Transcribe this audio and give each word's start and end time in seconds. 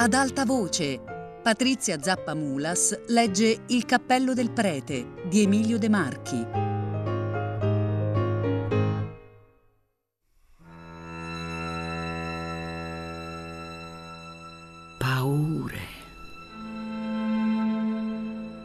Ad 0.00 0.14
alta 0.14 0.44
voce, 0.44 1.00
Patrizia 1.42 2.00
Zappamulas 2.00 3.06
legge 3.08 3.62
Il 3.66 3.84
cappello 3.84 4.32
del 4.32 4.52
prete 4.52 5.14
di 5.28 5.42
Emilio 5.42 5.76
De 5.76 5.88
Marchi. 5.88 6.46
Paure. 14.98 15.80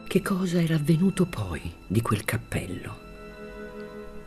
Che 0.06 0.22
cosa 0.22 0.62
era 0.62 0.76
avvenuto 0.76 1.26
poi 1.26 1.60
di 1.88 2.00
quel 2.00 2.24
cappello? 2.24 2.98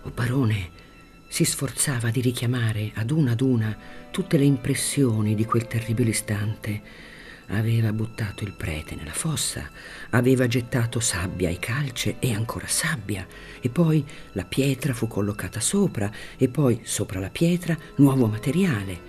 O 0.01 0.09
barone 0.09 0.86
si 1.27 1.45
sforzava 1.45 2.09
di 2.09 2.21
richiamare 2.21 2.91
ad 2.95 3.11
una 3.11 3.31
ad 3.31 3.41
una 3.41 3.77
tutte 4.11 4.37
le 4.37 4.45
impressioni 4.45 5.35
di 5.35 5.45
quel 5.45 5.67
terribile 5.67 6.09
istante. 6.09 6.81
Aveva 7.49 7.93
buttato 7.93 8.43
il 8.43 8.51
prete 8.51 8.95
nella 8.95 9.13
fossa, 9.13 9.69
aveva 10.09 10.47
gettato 10.47 10.99
sabbia 10.99 11.49
e 11.49 11.59
calce 11.59 12.17
e 12.19 12.33
ancora 12.33 12.67
sabbia, 12.67 13.25
e 13.61 13.69
poi 13.69 14.03
la 14.33 14.43
pietra 14.43 14.93
fu 14.93 15.07
collocata 15.07 15.59
sopra, 15.61 16.11
e 16.35 16.49
poi 16.49 16.81
sopra 16.83 17.19
la 17.19 17.29
pietra 17.29 17.77
nuovo 17.95 18.27
materiale. 18.27 18.99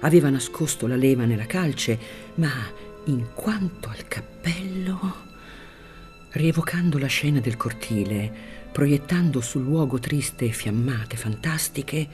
Aveva 0.00 0.30
nascosto 0.30 0.86
la 0.86 0.96
leva 0.96 1.24
nella 1.24 1.46
calce, 1.46 1.98
ma 2.36 2.52
in 3.06 3.28
quanto 3.34 3.88
al 3.88 4.06
cappello... 4.06 5.28
Rievocando 6.32 6.96
la 6.96 7.08
scena 7.08 7.40
del 7.40 7.56
cortile, 7.56 8.59
proiettando 8.72 9.40
sul 9.40 9.62
luogo 9.62 9.98
triste 9.98 10.50
fiammate 10.50 11.16
fantastiche, 11.16 12.08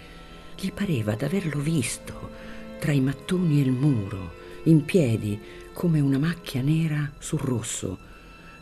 gli 0.59 0.73
pareva 0.73 1.15
d'averlo 1.15 1.60
visto 1.60 2.30
tra 2.79 2.93
i 2.93 3.01
mattoni 3.01 3.59
e 3.59 3.65
il 3.65 3.73
muro, 3.73 4.32
in 4.65 4.84
piedi 4.84 5.38
come 5.73 6.01
una 6.01 6.18
macchia 6.18 6.62
nera 6.62 7.12
sul 7.18 7.40
rosso, 7.40 7.99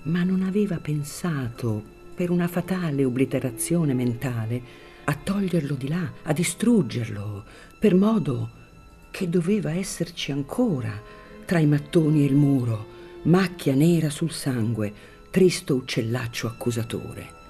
ma 0.05 0.23
non 0.23 0.43
aveva 0.43 0.79
pensato, 0.79 1.93
per 2.15 2.31
una 2.31 2.49
fatale 2.49 3.05
obliterazione 3.05 3.95
mentale, 3.95 4.83
a 5.05 5.15
toglierlo 5.15 5.75
di 5.75 5.89
là, 5.89 6.13
a 6.23 6.33
distruggerlo, 6.33 7.45
per 7.79 7.95
modo 7.95 8.63
che 9.11 9.29
doveva 9.29 9.73
esserci 9.73 10.33
ancora 10.33 11.01
tra 11.45 11.59
i 11.59 11.67
mattoni 11.67 12.23
e 12.23 12.25
il 12.25 12.35
muro, 12.35 12.87
macchia 13.23 13.75
nera 13.75 14.11
sul 14.11 14.33
sangue, 14.33 14.93
tristo 15.31 15.75
uccellaccio 15.75 16.47
accusatore. 16.47 17.44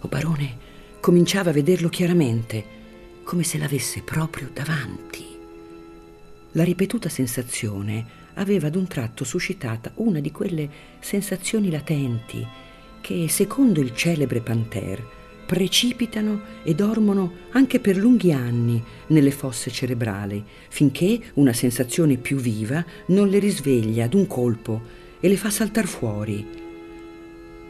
O 0.00 0.08
barone 0.08 0.68
cominciava 1.00 1.50
a 1.50 1.52
vederlo 1.52 1.88
chiaramente, 1.88 2.78
come 3.22 3.42
se 3.42 3.58
l'avesse 3.58 4.02
proprio 4.02 4.50
davanti. 4.52 5.26
La 6.52 6.64
ripetuta 6.64 7.08
sensazione 7.08 8.18
aveva 8.34 8.66
ad 8.66 8.74
un 8.74 8.86
tratto 8.86 9.24
suscitata 9.24 9.92
una 9.96 10.20
di 10.20 10.32
quelle 10.32 10.68
sensazioni 10.98 11.70
latenti 11.70 12.46
che, 13.00 13.28
secondo 13.28 13.80
il 13.80 13.94
celebre 13.94 14.40
Panter, 14.40 15.18
precipitano 15.46 16.40
e 16.62 16.74
dormono 16.74 17.32
anche 17.50 17.80
per 17.80 17.96
lunghi 17.96 18.32
anni 18.32 18.82
nelle 19.08 19.30
fosse 19.30 19.70
cerebrali, 19.70 20.44
finché 20.68 21.20
una 21.34 21.52
sensazione 21.52 22.16
più 22.16 22.36
viva 22.36 22.84
non 23.06 23.28
le 23.28 23.38
risveglia 23.38 24.04
ad 24.04 24.14
un 24.14 24.26
colpo 24.26 24.80
e 25.18 25.28
le 25.28 25.36
fa 25.36 25.50
saltar 25.50 25.86
fuori. 25.86 26.46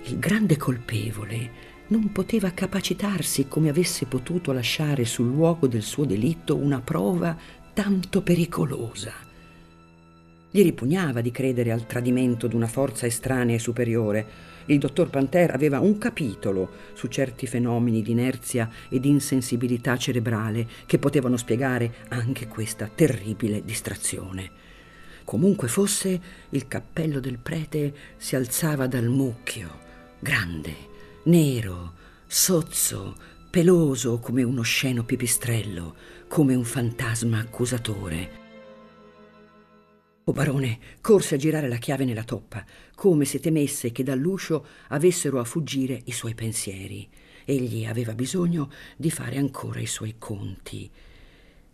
Il 0.05 0.19
grande 0.19 0.57
colpevole 0.57 1.51
non 1.91 2.13
poteva 2.13 2.51
capacitarsi 2.51 3.49
come 3.49 3.69
avesse 3.69 4.07
potuto 4.07 4.53
lasciare 4.53 5.05
sul 5.05 5.27
luogo 5.27 5.67
del 5.67 5.83
suo 5.83 6.05
delitto 6.05 6.57
una 6.57 6.81
prova 6.81 7.37
tanto 7.73 8.23
pericolosa. 8.23 9.13
Gli 10.53 10.63
ripugnava 10.63 11.21
di 11.21 11.31
credere 11.31 11.71
al 11.71 11.87
tradimento 11.87 12.47
d'una 12.47 12.67
forza 12.67 13.07
estranea 13.07 13.55
e 13.55 13.61
superiore. 13.61 14.49
Il 14.67 14.79
dottor 14.79 15.09
Panter 15.09 15.53
aveva 15.53 15.81
un 15.81 15.99
capitolo 15.99 16.71
su 16.95 17.09
certi 17.09 17.47
fenomeni 17.47 18.03
di 18.03 18.13
inerzia 18.13 18.69
e 18.89 18.99
di 19.01 19.09
insensibilità 19.09 19.97
cerebrale 19.97 20.67
che 20.87 20.99
potevano 20.99 21.37
spiegare 21.37 21.95
anche 22.09 22.47
questa 22.47 22.89
terribile 22.93 23.65
distrazione. 23.65 24.51
Comunque 25.25 25.69
fosse, 25.69 26.21
il 26.51 26.67
cappello 26.67 27.21
del 27.21 27.39
prete 27.39 27.95
si 28.17 28.35
alzava 28.35 28.87
dal 28.89 29.07
mucchio, 29.07 29.79
grande, 30.19 30.90
nero, 31.25 31.95
sozzo, 32.27 33.15
peloso 33.51 34.19
come 34.21 34.43
uno 34.43 34.63
sceno 34.63 35.05
pipistrello, 35.05 35.95
come 36.29 36.55
un 36.55 36.65
fantasma 36.65 37.39
accusatore. 37.39 38.39
O 40.25 40.33
barone 40.33 40.79
corse 41.01 41.35
a 41.35 41.39
girare 41.39 41.69
la 41.69 41.77
chiave 41.77 42.05
nella 42.05 42.25
toppa, 42.25 42.65
come 42.95 43.25
se 43.25 43.41
temesse 43.41 43.93
che 43.93 44.03
dall'uscio 44.03 44.65
avessero 44.89 45.41
a 45.41 45.45
fuggire 45.45 46.01
i 46.05 46.13
suoi 46.13 46.35
pensieri. 46.35 47.09
Egli 47.45 47.85
aveva 47.85 48.15
bisogno 48.15 48.71
di 48.97 49.11
fare 49.11 49.37
ancora 49.37 49.81
i 49.81 49.87
suoi 49.87 50.15
conti. 50.19 50.91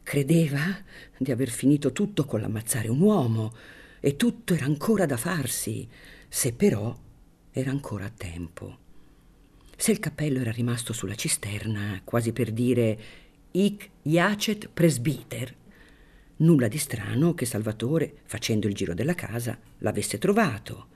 Credeva 0.02 0.76
di 1.18 1.30
aver 1.30 1.50
finito 1.50 1.92
tutto 1.92 2.24
con 2.24 2.40
l'ammazzare 2.40 2.88
un 2.88 3.00
uomo, 3.00 3.52
e 4.00 4.16
tutto 4.16 4.54
era 4.54 4.64
ancora 4.64 5.06
da 5.06 5.16
farsi, 5.16 5.88
se 6.28 6.52
però 6.52 6.96
era 7.50 7.70
ancora 7.70 8.06
a 8.06 8.12
tempo. 8.16 8.84
Se 9.78 9.92
il 9.92 9.98
cappello 9.98 10.40
era 10.40 10.50
rimasto 10.50 10.92
sulla 10.92 11.14
cisterna, 11.14 12.00
quasi 12.02 12.32
per 12.32 12.50
dire 12.50 12.98
Ic 13.52 13.90
Iacet 14.02 14.68
presbiter, 14.68 15.54
nulla 16.38 16.66
di 16.66 16.78
strano 16.78 17.34
che 17.34 17.44
Salvatore, 17.44 18.20
facendo 18.24 18.66
il 18.66 18.74
giro 18.74 18.94
della 18.94 19.14
casa, 19.14 19.58
l'avesse 19.78 20.18
trovato. 20.18 20.88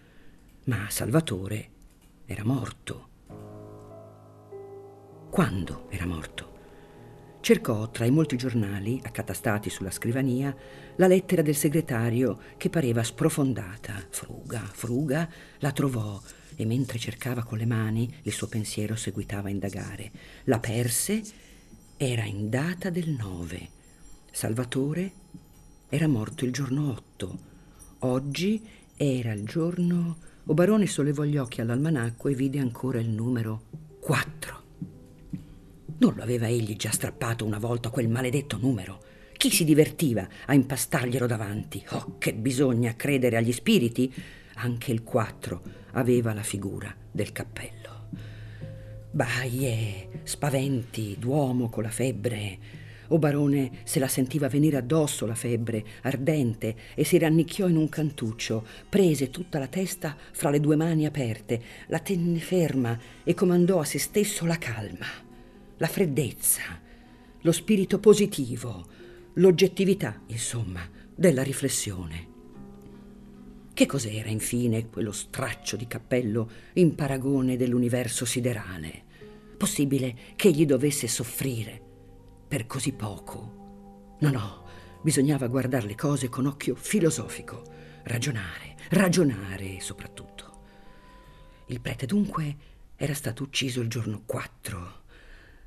Ma 0.65 0.89
Salvatore 0.89 1.69
era 2.25 2.45
morto. 2.45 3.09
Quando 5.31 5.87
era 5.91 6.07
morto? 6.07 6.50
Cercò 7.41 7.91
tra 7.91 8.05
i 8.05 8.11
molti 8.11 8.37
giornali 8.37 9.01
accatastati 9.03 9.71
sulla 9.71 9.91
scrivania 9.91 10.55
la 10.97 11.06
lettera 11.06 11.41
del 11.41 11.56
segretario 11.56 12.39
che 12.59 12.69
pareva 12.69 13.03
sprofondata. 13.03 13.95
Fruga, 14.11 14.61
fruga, 14.61 15.28
la 15.61 15.73
trovò 15.73 16.21
e 16.55 16.67
mentre 16.67 16.99
cercava 16.99 17.43
con 17.43 17.56
le 17.56 17.65
mani 17.65 18.15
il 18.23 18.33
suo 18.33 18.47
pensiero 18.47 18.95
seguitava 18.95 19.49
a 19.49 19.53
indagare. 19.53 20.11
La 20.45 20.59
perse, 20.59 21.23
era 21.97 22.25
in 22.25 22.51
data 22.51 22.91
del 22.91 23.09
9. 23.09 23.69
Salvatore 24.31 25.12
era 25.89 26.09
morto 26.09 26.45
il 26.45 26.53
giorno 26.53 26.91
8. 26.91 27.39
Oggi 28.01 28.67
era 28.97 29.33
il 29.33 29.45
giorno... 29.45 30.28
O 30.45 30.55
Barone 30.55 30.87
sollevò 30.87 31.22
gli 31.25 31.37
occhi 31.37 31.61
all'almanacco 31.61 32.28
e 32.28 32.34
vide 32.34 32.59
ancora 32.59 32.99
il 32.99 33.09
numero 33.09 33.65
4. 34.01 34.59
Non 36.00 36.15
lo 36.16 36.22
aveva 36.22 36.49
egli 36.49 36.77
già 36.77 36.91
strappato 36.91 37.44
una 37.44 37.59
volta 37.59 37.91
quel 37.91 38.09
maledetto 38.09 38.56
numero? 38.56 39.03
Chi 39.37 39.50
si 39.50 39.65
divertiva 39.65 40.27
a 40.47 40.55
impastarglielo 40.55 41.27
davanti? 41.27 41.84
Oh, 41.91 42.16
che 42.16 42.33
bisogna 42.33 42.97
credere 42.97 43.37
agli 43.37 43.53
spiriti! 43.53 44.10
Anche 44.55 44.93
il 44.93 45.03
4 45.03 45.62
aveva 45.93 46.33
la 46.33 46.43
figura 46.43 46.94
del 47.10 47.33
cappello. 47.33 48.09
Baie, 49.10 50.22
spaventi, 50.22 51.16
d'uomo 51.19 51.69
con 51.69 51.83
la 51.83 51.91
febbre. 51.91 52.59
O 53.09 53.19
barone 53.19 53.81
se 53.84 53.99
la 53.99 54.09
sentiva 54.09 54.49
venire 54.49 54.78
addosso 54.78 55.27
la 55.27 55.34
febbre, 55.34 55.84
ardente, 56.00 56.77
e 56.94 57.05
si 57.05 57.19
rannicchiò 57.19 57.69
in 57.69 57.77
un 57.77 57.91
cantuccio, 57.91 58.66
prese 58.89 59.28
tutta 59.28 59.59
la 59.59 59.66
testa 59.66 60.16
fra 60.33 60.49
le 60.49 60.60
due 60.60 60.77
mani 60.77 61.05
aperte, 61.05 61.60
la 61.89 61.99
tenne 61.99 62.39
ferma 62.39 62.99
e 63.22 63.34
comandò 63.34 63.81
a 63.81 63.84
se 63.84 63.99
stesso 63.99 64.47
la 64.47 64.56
calma, 64.56 65.28
la 65.81 65.87
freddezza, 65.87 66.78
lo 67.41 67.53
spirito 67.53 67.99
positivo, 68.01 68.87
l'oggettività, 69.34 70.21
insomma, 70.27 70.87
della 71.15 71.43
riflessione. 71.43 72.28
Che 73.72 73.87
cos'era 73.87 74.28
infine 74.28 74.91
quello 74.91 75.10
straccio 75.10 75.77
di 75.77 75.87
cappello 75.87 76.51
in 76.75 76.95
paragone 76.95 77.57
dell'universo 77.57 78.27
siderale? 78.27 79.04
Possibile 79.57 80.15
che 80.37 80.49
egli 80.49 80.66
dovesse 80.66 81.09
soffrire 81.09 81.81
per 82.47 82.66
così 82.66 82.93
poco? 82.93 84.16
No, 84.21 84.31
no, 84.31 84.65
bisognava 85.01 85.47
guardare 85.47 85.87
le 85.87 85.95
cose 85.95 86.28
con 86.28 86.45
occhio 86.45 86.75
filosofico, 86.75 87.63
ragionare, 88.03 88.77
ragionare 88.91 89.81
soprattutto. 89.81 90.60
Il 91.69 91.81
prete 91.81 92.04
dunque 92.04 92.57
era 92.97 93.15
stato 93.15 93.45
ucciso 93.45 93.81
il 93.81 93.89
giorno 93.89 94.25
4. 94.27 95.00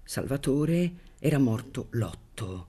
Salvatore 0.04 0.94
era 1.20 1.40
morto 1.40 1.88
l'8. 1.92 2.66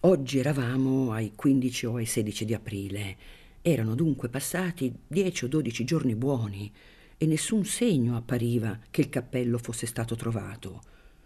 Oggi 0.00 0.38
eravamo 0.38 1.12
ai 1.12 1.32
15 1.34 1.86
o 1.86 1.96
ai 1.96 2.06
16 2.06 2.44
di 2.44 2.54
aprile 2.54 3.16
erano 3.62 3.94
dunque 3.94 4.28
passati 4.28 4.92
dieci 5.06 5.44
o 5.44 5.48
dodici 5.48 5.84
giorni 5.84 6.14
buoni 6.14 6.70
e 7.16 7.26
nessun 7.26 7.64
segno 7.64 8.16
appariva 8.16 8.78
che 8.90 9.00
il 9.00 9.08
cappello 9.08 9.56
fosse 9.56 9.86
stato 9.86 10.16
trovato. 10.16 10.82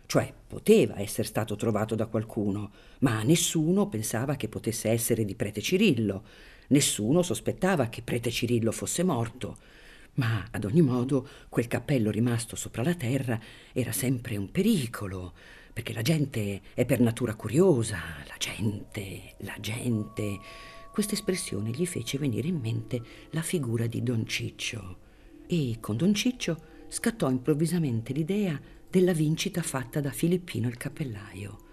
Cioè 0.07 0.33
poteva 0.47 1.01
essere 1.01 1.27
stato 1.27 1.57
trovato 1.57 1.95
da 1.95 2.07
qualcuno, 2.07 2.71
ma 3.01 3.23
nessuno 3.23 3.89
pensava 3.89 4.37
che 4.37 4.49
potesse 4.49 4.91
essere 4.91 5.25
di 5.25 5.35
prete 5.35 5.61
Cirillo, 5.61 6.23
Nessuno 6.69 7.23
sospettava 7.23 7.89
che 7.89 8.03
prete 8.03 8.31
Cirillo 8.31 8.73
fosse 8.73 9.03
morto, 9.03 9.57
ma 10.19 10.47
ad 10.51 10.65
ogni 10.65 10.83
modo 10.83 11.27
quel 11.49 11.67
cappello 11.67 12.11
rimasto 12.11 12.57
sopra 12.57 12.83
la 12.83 12.95
terra 12.95 13.41
era 13.73 13.93
sempre 13.93 14.37
un 14.37 14.51
pericolo, 14.51 15.33
perché 15.73 15.93
la 15.93 16.03
gente 16.03 16.61
è 16.75 16.85
per 16.85 17.01
natura 17.01 17.35
curiosa, 17.35 17.99
la 18.27 18.37
gente, 18.39 19.35
la 19.39 19.57
gente. 19.61 20.39
Questa 20.93 21.15
espressione 21.15 21.71
gli 21.71 21.87
fece 21.87 22.19
venire 22.19 22.49
in 22.49 22.59
mente 22.59 23.01
la 23.31 23.43
figura 23.43 23.87
di 23.87 24.03
Don 24.03 24.27
Ciccio 24.27 25.07
e 25.47 25.79
con 25.81 25.97
Don 25.97 26.13
Ciccio 26.15 26.61
scattò 26.89 27.31
improvvisamente 27.31 28.13
l'idea 28.13 28.61
della 28.91 29.13
vincita 29.13 29.63
fatta 29.63 30.01
da 30.01 30.11
Filippino 30.11 30.67
il 30.67 30.77
cappellaio. 30.77 31.67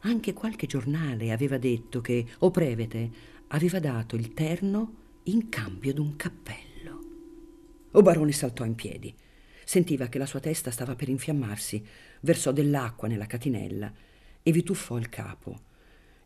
Anche 0.00 0.32
qualche 0.32 0.66
giornale 0.66 1.30
aveva 1.30 1.58
detto 1.58 2.00
che 2.00 2.26
O 2.38 2.50
Prevete 2.50 3.10
aveva 3.48 3.78
dato 3.80 4.16
il 4.16 4.32
terno 4.32 4.94
in 5.24 5.50
cambio 5.50 5.92
d'un 5.92 6.16
cappello. 6.16 6.71
O 7.92 8.02
Barone 8.02 8.32
saltò 8.32 8.64
in 8.64 8.74
piedi. 8.74 9.14
Sentiva 9.64 10.08
che 10.08 10.18
la 10.18 10.26
sua 10.26 10.40
testa 10.40 10.70
stava 10.70 10.94
per 10.94 11.08
infiammarsi, 11.08 11.84
versò 12.20 12.52
dell'acqua 12.52 13.08
nella 13.08 13.26
catinella 13.26 13.92
e 14.42 14.52
vi 14.52 14.62
tuffò 14.62 14.98
il 14.98 15.08
capo. 15.08 15.70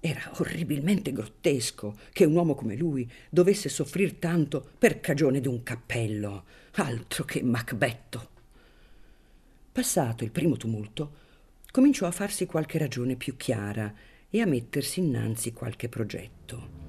Era 0.00 0.30
orribilmente 0.38 1.12
grottesco 1.12 1.98
che 2.12 2.24
un 2.24 2.34
uomo 2.34 2.54
come 2.54 2.76
lui 2.76 3.10
dovesse 3.28 3.68
soffrir 3.68 4.14
tanto 4.14 4.66
per 4.78 5.00
cagione 5.00 5.40
di 5.40 5.48
un 5.48 5.62
cappello, 5.62 6.44
altro 6.72 7.24
che 7.24 7.42
Macbetto. 7.42 8.30
Passato 9.72 10.24
il 10.24 10.30
primo 10.30 10.56
tumulto, 10.56 11.24
cominciò 11.70 12.06
a 12.06 12.12
farsi 12.12 12.46
qualche 12.46 12.78
ragione 12.78 13.16
più 13.16 13.36
chiara 13.36 13.92
e 14.30 14.40
a 14.40 14.46
mettersi 14.46 15.00
innanzi 15.00 15.52
qualche 15.52 15.88
progetto. 15.88 16.84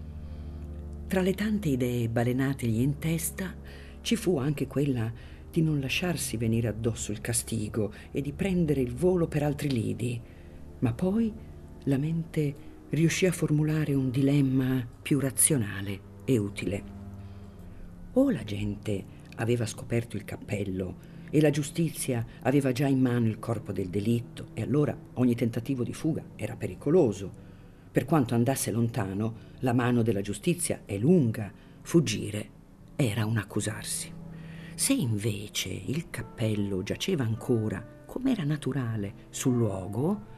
Tra 1.07 1.21
le 1.21 1.33
tante 1.33 1.69
idee 1.69 2.09
balenategli 2.09 2.81
in 2.81 3.00
testa 3.00 3.56
ci 4.01 4.15
fu 4.15 4.38
anche 4.38 4.67
quella 4.67 5.11
di 5.51 5.61
non 5.61 5.79
lasciarsi 5.79 6.38
venire 6.38 6.67
addosso 6.67 7.11
il 7.11 7.21
castigo 7.21 7.91
e 8.11 8.21
di 8.21 8.31
prendere 8.31 8.81
il 8.81 8.94
volo 8.94 9.27
per 9.27 9.44
altri 9.44 9.69
lidi, 9.69 10.21
ma 10.79 10.94
poi 10.94 11.33
la 11.85 11.97
mente 11.97 12.55
riuscì 12.89 13.25
a 13.25 13.31
formulare 13.31 13.94
un 13.94 14.11
dilemma 14.11 14.85
più 15.01 15.19
razionale 15.19 15.99
e 16.25 16.38
utile. 16.38 16.83
O 18.13 18.29
la 18.29 18.44
gente 18.44 19.03
aveva 19.35 19.65
scoperto 19.65 20.15
il 20.15 20.25
cappello 20.25 21.15
e 21.29 21.41
la 21.41 21.50
giustizia 21.50 22.25
aveva 22.41 22.71
già 22.71 22.88
in 22.88 23.01
mano 23.01 23.27
il 23.27 23.39
corpo 23.39 23.71
del 23.71 23.89
delitto 23.89 24.50
e 24.53 24.61
allora 24.61 24.97
ogni 25.13 25.35
tentativo 25.35 25.83
di 25.83 25.93
fuga 25.93 26.23
era 26.35 26.55
pericoloso. 26.55 27.45
Per 27.91 28.05
quanto 28.05 28.35
andasse 28.35 28.71
lontano, 28.71 29.55
la 29.59 29.73
mano 29.73 30.03
della 30.03 30.21
giustizia 30.21 30.81
è 30.85 30.97
lunga, 30.97 31.51
fuggire 31.81 32.55
era 32.99 33.27
un 33.27 33.38
accusarsi. 33.38 34.11
Se 34.73 34.91
invece 34.91 35.69
il 35.69 36.09
cappello 36.09 36.81
giaceva 36.81 37.23
ancora, 37.23 38.03
come 38.07 38.31
era 38.31 38.44
naturale, 38.44 39.27
sul 39.29 39.55
luogo, 39.55 40.35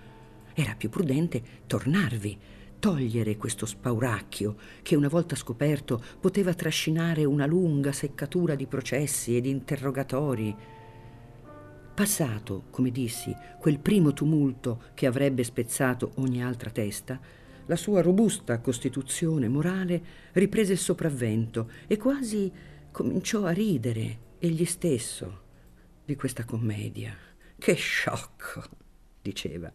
era 0.53 0.75
più 0.75 0.89
prudente 0.89 1.41
tornarvi, 1.65 2.37
togliere 2.77 3.37
questo 3.37 3.65
spauracchio 3.65 4.57
che 4.81 4.97
una 4.97 5.07
volta 5.07 5.37
scoperto 5.37 6.03
poteva 6.19 6.53
trascinare 6.53 7.23
una 7.23 7.45
lunga 7.45 7.93
seccatura 7.93 8.55
di 8.55 8.67
processi 8.67 9.37
e 9.37 9.41
di 9.41 9.49
interrogatori. 9.49 10.53
Passato, 11.93 12.65
come 12.71 12.91
dissi, 12.91 13.33
quel 13.57 13.79
primo 13.79 14.11
tumulto 14.11 14.83
che 14.93 15.05
avrebbe 15.05 15.45
spezzato 15.45 16.11
ogni 16.15 16.43
altra 16.43 16.71
testa, 16.71 17.19
la 17.69 17.75
sua 17.75 18.01
robusta 18.01 18.59
costituzione 18.61 19.47
morale 19.47 20.03
riprese 20.33 20.73
il 20.73 20.79
sopravvento 20.79 21.69
e 21.85 21.97
quasi 21.97 22.51
cominciò 22.91 23.43
a 23.43 23.51
ridere 23.51 24.37
egli 24.39 24.65
stesso 24.65 25.41
di 26.03 26.15
questa 26.15 26.45
commedia. 26.45 27.15
Che 27.59 27.73
sciocco, 27.75 28.63
diceva. 29.21 29.71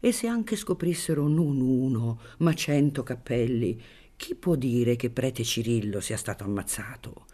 E 0.00 0.12
se 0.12 0.26
anche 0.26 0.56
scoprissero 0.56 1.28
non 1.28 1.60
uno, 1.60 2.20
ma 2.38 2.54
cento 2.54 3.02
cappelli, 3.02 3.78
chi 4.16 4.34
può 4.34 4.54
dire 4.54 4.96
che 4.96 5.10
prete 5.10 5.44
Cirillo 5.44 6.00
sia 6.00 6.16
stato 6.16 6.44
ammazzato? 6.44 7.26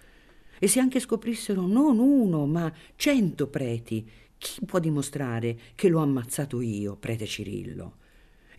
E 0.58 0.66
se 0.66 0.80
anche 0.80 0.98
scoprissero 0.98 1.64
non 1.64 2.00
uno, 2.00 2.44
ma 2.44 2.72
cento 2.96 3.46
preti, 3.46 4.04
chi 4.36 4.64
può 4.66 4.80
dimostrare 4.80 5.56
che 5.76 5.88
l'ho 5.88 6.00
ammazzato 6.00 6.60
io, 6.60 6.96
prete 6.96 7.24
Cirillo? 7.24 7.98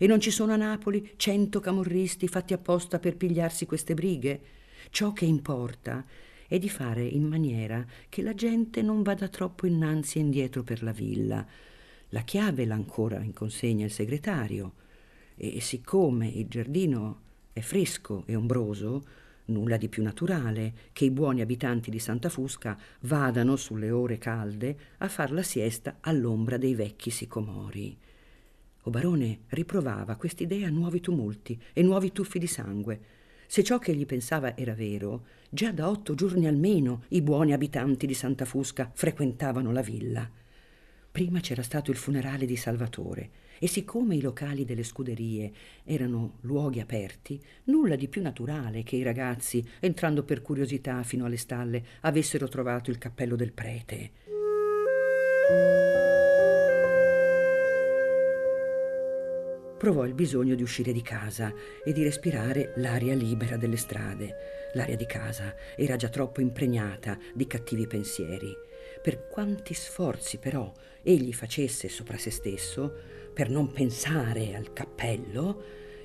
E 0.02 0.08
non 0.08 0.18
ci 0.18 0.32
sono 0.32 0.52
a 0.52 0.56
Napoli 0.56 1.12
cento 1.14 1.60
camorristi 1.60 2.26
fatti 2.26 2.52
apposta 2.52 2.98
per 2.98 3.16
pigliarsi 3.16 3.66
queste 3.66 3.94
brighe? 3.94 4.40
Ciò 4.90 5.12
che 5.12 5.26
importa 5.26 6.04
è 6.48 6.58
di 6.58 6.68
fare 6.68 7.04
in 7.04 7.22
maniera 7.22 7.86
che 8.08 8.20
la 8.20 8.34
gente 8.34 8.82
non 8.82 9.04
vada 9.04 9.28
troppo 9.28 9.64
innanzi 9.64 10.18
e 10.18 10.22
indietro 10.22 10.64
per 10.64 10.82
la 10.82 10.90
villa. 10.90 11.46
La 12.08 12.22
chiave 12.22 12.66
l'ha 12.66 12.74
ancora 12.74 13.20
in 13.20 13.32
consegna 13.32 13.84
il 13.84 13.92
segretario 13.92 14.72
e 15.36 15.60
siccome 15.60 16.26
il 16.26 16.48
giardino 16.48 17.20
è 17.52 17.60
fresco 17.60 18.24
e 18.26 18.34
ombroso, 18.34 19.04
nulla 19.44 19.76
di 19.76 19.88
più 19.88 20.02
naturale 20.02 20.74
che 20.92 21.04
i 21.04 21.12
buoni 21.12 21.42
abitanti 21.42 21.92
di 21.92 22.00
Santa 22.00 22.28
Fusca 22.28 22.76
vadano 23.02 23.54
sulle 23.54 23.92
ore 23.92 24.18
calde 24.18 24.76
a 24.98 25.06
far 25.06 25.30
la 25.30 25.44
siesta 25.44 25.98
all'ombra 26.00 26.56
dei 26.56 26.74
vecchi 26.74 27.10
sicomori. 27.10 27.96
O 28.82 28.90
barone 28.90 29.40
riprovava 29.48 30.16
quest'idea 30.16 30.68
nuovi 30.68 31.00
tumulti 31.00 31.60
e 31.72 31.82
nuovi 31.82 32.12
tuffi 32.12 32.38
di 32.38 32.46
sangue. 32.46 33.00
Se 33.46 33.62
ciò 33.62 33.78
che 33.78 33.92
egli 33.92 34.06
pensava 34.06 34.56
era 34.56 34.74
vero, 34.74 35.24
Già 35.54 35.70
da 35.70 35.90
otto 35.90 36.14
giorni 36.14 36.46
almeno 36.46 37.02
i 37.08 37.20
buoni 37.20 37.52
abitanti 37.52 38.06
di 38.06 38.14
Santa 38.14 38.46
Fusca 38.46 38.90
frequentavano 38.94 39.70
la 39.70 39.82
villa. 39.82 40.26
Prima 41.10 41.40
c'era 41.40 41.62
stato 41.62 41.90
il 41.90 41.98
funerale 41.98 42.46
di 42.46 42.56
Salvatore 42.56 43.30
e 43.58 43.66
siccome 43.66 44.16
i 44.16 44.22
locali 44.22 44.64
delle 44.64 44.82
scuderie 44.82 45.52
erano 45.84 46.38
luoghi 46.40 46.80
aperti, 46.80 47.38
nulla 47.64 47.96
di 47.96 48.08
più 48.08 48.22
naturale 48.22 48.82
che 48.82 48.96
i 48.96 49.02
ragazzi, 49.02 49.62
entrando 49.78 50.22
per 50.22 50.40
curiosità 50.40 51.02
fino 51.02 51.26
alle 51.26 51.36
stalle, 51.36 51.84
avessero 52.00 52.48
trovato 52.48 52.88
il 52.90 52.96
cappello 52.96 53.36
del 53.36 53.52
prete. 53.52 54.10
Provò 59.82 60.06
il 60.06 60.14
bisogno 60.14 60.54
di 60.54 60.62
uscire 60.62 60.92
di 60.92 61.02
casa 61.02 61.52
e 61.84 61.92
di 61.92 62.04
respirare 62.04 62.72
l'aria 62.76 63.16
libera 63.16 63.56
delle 63.56 63.76
strade. 63.76 64.70
L'aria 64.74 64.94
di 64.94 65.06
casa 65.06 65.56
era 65.74 65.96
già 65.96 66.08
troppo 66.08 66.40
impregnata 66.40 67.18
di 67.34 67.48
cattivi 67.48 67.88
pensieri. 67.88 68.54
Per 69.02 69.26
quanti 69.26 69.74
sforzi 69.74 70.38
però 70.38 70.72
egli 71.02 71.32
facesse 71.32 71.88
sopra 71.88 72.16
se 72.16 72.30
stesso, 72.30 72.94
per 73.34 73.50
non 73.50 73.72
pensare 73.72 74.54
al 74.54 74.72
cappello, 74.72 75.64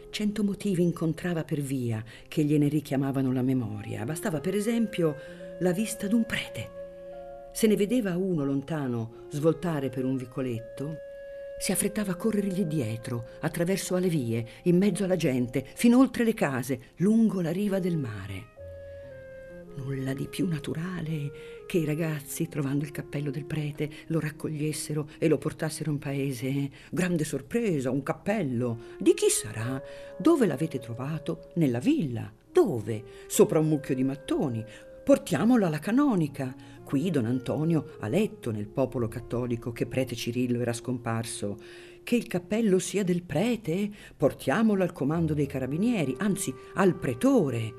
cento 0.09 0.43
motivi 0.43 0.81
incontrava 0.81 1.43
per 1.43 1.59
via 1.59 2.03
che 2.27 2.43
gliene 2.43 2.69
richiamavano 2.69 3.31
la 3.31 3.43
memoria. 3.43 4.05
Bastava 4.05 4.39
per 4.39 4.55
esempio 4.55 5.15
la 5.59 5.71
vista 5.71 6.07
d'un 6.07 6.25
prete. 6.25 6.71
Se 7.53 7.67
ne 7.67 7.75
vedeva 7.75 8.17
uno 8.17 8.43
lontano 8.43 9.27
svoltare 9.29 9.89
per 9.89 10.03
un 10.03 10.17
vicoletto, 10.17 11.05
si 11.59 11.71
affrettava 11.71 12.11
a 12.11 12.15
corrergli 12.15 12.65
dietro, 12.65 13.29
attraverso 13.41 13.95
alle 13.95 14.09
vie, 14.09 14.45
in 14.63 14.77
mezzo 14.77 15.03
alla 15.03 15.15
gente, 15.15 15.65
fin 15.75 15.93
oltre 15.93 16.23
le 16.23 16.33
case, 16.33 16.79
lungo 16.97 17.41
la 17.41 17.51
riva 17.51 17.79
del 17.79 17.97
mare. 17.97 18.55
Nulla 19.77 20.13
di 20.13 20.27
più 20.27 20.47
naturale 20.47 21.31
che 21.67 21.77
i 21.77 21.85
ragazzi, 21.85 22.47
trovando 22.47 22.83
il 22.83 22.91
cappello 22.91 23.29
del 23.29 23.45
prete, 23.45 23.89
lo 24.07 24.19
raccogliessero 24.19 25.09
e 25.19 25.27
lo 25.27 25.37
portassero 25.37 25.91
in 25.91 25.99
paese. 25.99 26.69
Grande 26.89 27.23
sorpresa, 27.23 27.91
un 27.91 28.01
cappello. 28.01 28.79
Di 28.97 29.13
chi 29.13 29.29
sarà? 29.29 29.79
Dove 30.17 30.47
l'avete 30.47 30.79
trovato? 30.79 31.51
Nella 31.55 31.79
villa. 31.79 32.31
Dove? 32.51 33.03
Sopra 33.27 33.59
un 33.59 33.67
mucchio 33.67 33.93
di 33.93 34.03
mattoni. 34.03 34.65
Portiamolo 35.03 35.67
alla 35.67 35.79
canonica. 35.79 36.55
Qui 36.87 37.09
don 37.09 37.25
Antonio 37.25 37.97
ha 37.99 38.07
letto 38.07 38.49
nel 38.49 38.65
popolo 38.65 39.09
cattolico 39.09 39.73
che 39.73 39.87
prete 39.87 40.15
Cirillo 40.15 40.61
era 40.61 40.71
scomparso. 40.71 41.57
Che 42.01 42.15
il 42.15 42.27
cappello 42.27 42.79
sia 42.79 43.03
del 43.03 43.23
prete? 43.23 43.91
Portiamolo 44.15 44.83
al 44.83 44.93
comando 44.93 45.33
dei 45.33 45.47
carabinieri, 45.47 46.15
anzi 46.19 46.55
al 46.75 46.95
pretore. 46.95 47.73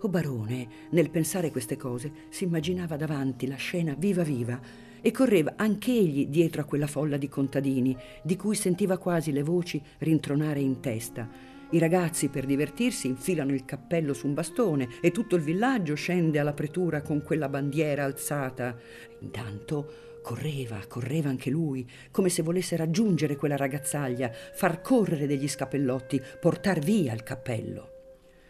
O 0.00 0.08
barone, 0.08 0.68
nel 0.92 1.10
pensare 1.10 1.50
queste 1.50 1.76
cose, 1.76 2.10
si 2.30 2.44
immaginava 2.44 2.96
davanti 2.96 3.46
la 3.46 3.56
scena 3.56 3.94
viva 3.98 4.22
viva 4.22 4.58
e 5.02 5.10
correva 5.10 5.52
anch'egli 5.56 6.28
dietro 6.28 6.62
a 6.62 6.64
quella 6.64 6.86
folla 6.86 7.18
di 7.18 7.28
contadini, 7.28 7.94
di 8.22 8.36
cui 8.36 8.54
sentiva 8.54 8.96
quasi 8.96 9.32
le 9.32 9.42
voci 9.42 9.82
rintronare 9.98 10.60
in 10.60 10.80
testa 10.80 11.59
i 11.72 11.78
ragazzi 11.78 12.28
per 12.28 12.46
divertirsi 12.46 13.06
infilano 13.06 13.52
il 13.52 13.64
cappello 13.64 14.12
su 14.12 14.26
un 14.26 14.34
bastone 14.34 14.88
e 15.00 15.12
tutto 15.12 15.36
il 15.36 15.42
villaggio 15.42 15.94
scende 15.94 16.40
alla 16.40 16.52
pretura 16.52 17.00
con 17.00 17.22
quella 17.22 17.48
bandiera 17.48 18.02
alzata. 18.02 18.76
Intanto 19.20 20.18
correva, 20.22 20.84
correva 20.88 21.28
anche 21.28 21.48
lui, 21.48 21.88
come 22.10 22.28
se 22.28 22.42
volesse 22.42 22.76
raggiungere 22.76 23.36
quella 23.36 23.56
ragazzaglia, 23.56 24.32
far 24.32 24.80
correre 24.80 25.28
degli 25.28 25.46
scapellotti, 25.46 26.20
portar 26.40 26.80
via 26.80 27.12
il 27.12 27.22
cappello. 27.22 27.98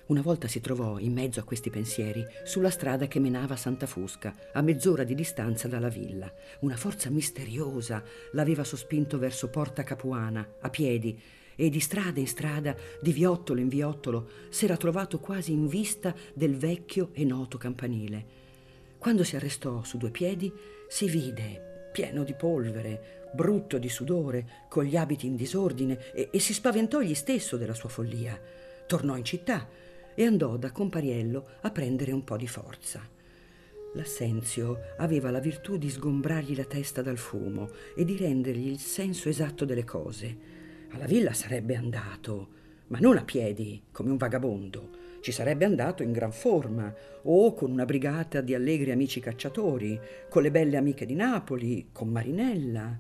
Una 0.06 0.22
volta 0.22 0.48
si 0.48 0.60
trovò 0.60 0.98
in 0.98 1.12
mezzo 1.12 1.40
a 1.40 1.44
questi 1.44 1.70
pensieri 1.70 2.24
sulla 2.42 2.70
strada 2.70 3.06
che 3.06 3.20
menava 3.20 3.54
a 3.54 3.58
Santa 3.58 3.86
Fusca, 3.86 4.34
a 4.52 4.62
mezz'ora 4.62 5.04
di 5.04 5.14
distanza 5.14 5.68
dalla 5.68 5.88
villa. 5.88 6.32
Una 6.60 6.76
forza 6.76 7.10
misteriosa 7.10 8.02
l'aveva 8.32 8.64
sospinto 8.64 9.18
verso 9.18 9.50
Porta 9.50 9.84
Capuana, 9.84 10.54
a 10.62 10.68
piedi, 10.70 11.16
e 11.60 11.68
di 11.68 11.78
strada 11.78 12.18
in 12.20 12.26
strada, 12.26 12.74
di 13.02 13.12
viottolo 13.12 13.60
in 13.60 13.68
viottolo, 13.68 14.30
s'era 14.48 14.78
trovato 14.78 15.18
quasi 15.18 15.52
in 15.52 15.66
vista 15.66 16.14
del 16.32 16.56
vecchio 16.56 17.10
e 17.12 17.22
noto 17.24 17.58
campanile. 17.58 18.38
Quando 18.96 19.24
si 19.24 19.36
arrestò 19.36 19.84
su 19.84 19.98
due 19.98 20.08
piedi, 20.08 20.50
si 20.88 21.06
vide, 21.06 21.90
pieno 21.92 22.24
di 22.24 22.32
polvere, 22.32 23.28
brutto 23.34 23.76
di 23.76 23.90
sudore, 23.90 24.64
con 24.70 24.84
gli 24.84 24.96
abiti 24.96 25.26
in 25.26 25.36
disordine, 25.36 26.12
e, 26.14 26.30
e 26.32 26.38
si 26.38 26.54
spaventò 26.54 27.02
egli 27.02 27.14
stesso 27.14 27.58
della 27.58 27.74
sua 27.74 27.90
follia. 27.90 28.40
Tornò 28.86 29.18
in 29.18 29.24
città 29.24 29.68
e 30.14 30.24
andò 30.24 30.56
da 30.56 30.72
Compariello 30.72 31.46
a 31.60 31.70
prendere 31.70 32.12
un 32.12 32.24
po' 32.24 32.38
di 32.38 32.48
forza. 32.48 33.06
L'assenzio 33.92 34.94
aveva 34.96 35.30
la 35.30 35.40
virtù 35.40 35.76
di 35.76 35.90
sgombrargli 35.90 36.56
la 36.56 36.64
testa 36.64 37.02
dal 37.02 37.18
fumo 37.18 37.68
e 37.94 38.06
di 38.06 38.16
rendergli 38.16 38.68
il 38.68 38.78
senso 38.78 39.28
esatto 39.28 39.66
delle 39.66 39.84
cose. 39.84 40.59
Alla 40.90 41.06
villa 41.06 41.32
sarebbe 41.32 41.76
andato, 41.76 42.48
ma 42.88 42.98
non 42.98 43.16
a 43.16 43.24
piedi, 43.24 43.82
come 43.92 44.10
un 44.10 44.16
vagabondo. 44.16 44.98
Ci 45.20 45.32
sarebbe 45.32 45.64
andato 45.64 46.02
in 46.02 46.12
gran 46.12 46.32
forma, 46.32 46.92
o 47.22 47.54
con 47.54 47.70
una 47.70 47.84
brigata 47.84 48.40
di 48.40 48.54
allegri 48.54 48.90
amici 48.90 49.20
cacciatori, 49.20 49.98
con 50.28 50.42
le 50.42 50.50
belle 50.50 50.76
amiche 50.76 51.06
di 51.06 51.14
Napoli, 51.14 51.88
con 51.92 52.08
Marinella. 52.08 52.98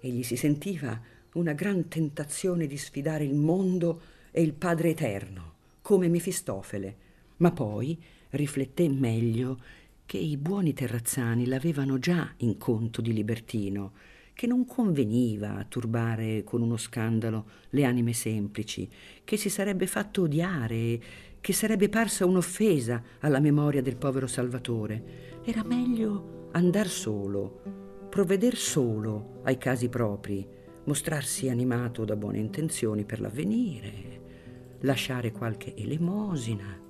Egli 0.00 0.22
si 0.22 0.36
sentiva 0.36 1.00
una 1.34 1.52
gran 1.52 1.88
tentazione 1.88 2.66
di 2.66 2.76
sfidare 2.76 3.24
il 3.24 3.34
mondo 3.34 4.00
e 4.32 4.42
il 4.42 4.52
Padre 4.52 4.90
Eterno 4.90 5.50
come 5.82 6.08
Mefistofele, 6.08 6.96
ma 7.38 7.52
poi 7.52 7.98
rifletté 8.30 8.88
meglio 8.88 9.58
che 10.06 10.18
i 10.18 10.36
buoni 10.36 10.72
terrazzani 10.72 11.46
l'avevano 11.46 11.98
già 11.98 12.32
in 12.38 12.58
conto 12.58 13.00
di 13.00 13.12
libertino, 13.12 13.92
che 14.40 14.46
non 14.46 14.64
conveniva 14.64 15.66
turbare 15.68 16.44
con 16.44 16.62
uno 16.62 16.78
scandalo 16.78 17.44
le 17.72 17.84
anime 17.84 18.14
semplici, 18.14 18.88
che 19.22 19.36
si 19.36 19.50
sarebbe 19.50 19.86
fatto 19.86 20.22
odiare, 20.22 20.98
che 21.42 21.52
sarebbe 21.52 21.90
parsa 21.90 22.24
un'offesa 22.24 23.02
alla 23.18 23.38
memoria 23.38 23.82
del 23.82 23.98
povero 23.98 24.26
Salvatore. 24.26 25.42
Era 25.44 25.62
meglio 25.62 26.48
andar 26.52 26.88
solo, 26.88 28.08
provveder 28.08 28.56
solo 28.56 29.40
ai 29.42 29.58
casi 29.58 29.90
propri, 29.90 30.48
mostrarsi 30.84 31.50
animato 31.50 32.06
da 32.06 32.16
buone 32.16 32.38
intenzioni 32.38 33.04
per 33.04 33.20
l'avvenire, 33.20 34.78
lasciare 34.80 35.32
qualche 35.32 35.76
elemosina. 35.76 36.80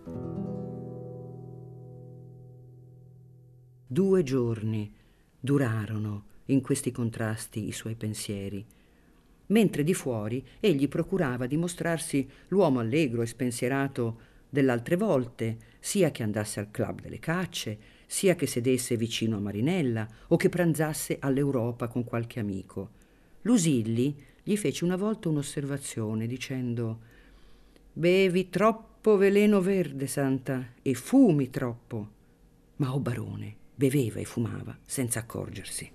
Due 3.89 4.23
giorni 4.23 4.95
durarono 5.41 6.29
in 6.53 6.61
questi 6.61 6.91
contrasti 6.93 7.67
i 7.67 7.73
suoi 7.73 7.95
pensieri, 7.95 8.65
mentre 9.47 9.83
di 9.83 9.95
fuori 9.95 10.45
egli 10.61 10.89
procurava 10.89 11.47
di 11.47 11.57
mostrarsi 11.57 12.29
l'uomo 12.49 12.81
allegro 12.81 13.23
e 13.23 13.27
spensierato 13.27 14.29
dell'altre 14.49 14.97
volte, 14.97 15.57
sia 15.79 16.11
che 16.11 16.23
andasse 16.23 16.61
al 16.61 16.71
club 16.71 17.01
delle 17.01 17.19
cacce, 17.19 17.79
sia 18.07 18.35
che 18.35 18.47
sedesse 18.47 18.97
vicino 18.97 19.37
a 19.37 19.41
Marinella 19.41 20.07
o 20.29 20.37
che 20.37 20.49
pranzasse 20.49 21.19
all'Europa 21.21 21.87
con 21.87 22.05
qualche 22.05 22.41
amico. 22.41 22.91
Lusilli 23.43 24.15
gli 24.43 24.57
fece 24.57 24.85
una 24.85 24.97
volta 24.97 25.29
un'osservazione 25.29 26.27
dicendo 26.27 27.09
Bevi 27.93 28.51
troppo 28.51 29.17
veleno 29.17 29.61
verde, 29.61 30.07
santa, 30.07 30.75
e 30.83 30.95
fumi 30.95 31.51
troppo. 31.51 32.09
Ma 32.77 32.95
o 32.95 32.99
barone 32.99 33.57
beveva 33.75 34.21
e 34.21 34.25
fumava 34.25 34.77
senza 34.85 35.21
accorgersi. 35.21 35.91